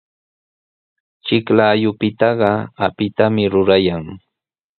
[1.25, 2.51] Chiklayupitaqa
[2.85, 4.03] apitami rurayan.